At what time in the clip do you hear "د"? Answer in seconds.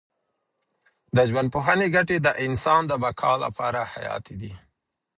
1.15-1.17, 2.21-2.27, 2.87-2.93